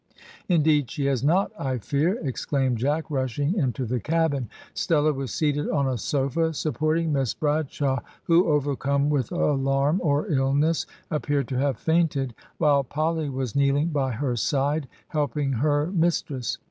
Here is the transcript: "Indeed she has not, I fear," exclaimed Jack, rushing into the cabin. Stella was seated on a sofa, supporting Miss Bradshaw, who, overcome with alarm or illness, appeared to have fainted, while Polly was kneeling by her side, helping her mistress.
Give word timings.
"Indeed 0.49 0.89
she 0.89 1.05
has 1.05 1.23
not, 1.23 1.51
I 1.59 1.77
fear," 1.77 2.17
exclaimed 2.23 2.79
Jack, 2.79 3.11
rushing 3.11 3.53
into 3.55 3.85
the 3.85 3.99
cabin. 3.99 4.49
Stella 4.73 5.13
was 5.13 5.31
seated 5.31 5.69
on 5.69 5.87
a 5.87 5.95
sofa, 5.99 6.55
supporting 6.55 7.13
Miss 7.13 7.35
Bradshaw, 7.35 7.99
who, 8.23 8.47
overcome 8.47 9.11
with 9.11 9.31
alarm 9.31 10.01
or 10.03 10.25
illness, 10.25 10.87
appeared 11.11 11.47
to 11.49 11.59
have 11.59 11.77
fainted, 11.77 12.33
while 12.57 12.83
Polly 12.83 13.29
was 13.29 13.55
kneeling 13.55 13.89
by 13.89 14.13
her 14.13 14.35
side, 14.35 14.87
helping 15.09 15.53
her 15.53 15.91
mistress. 15.93 16.57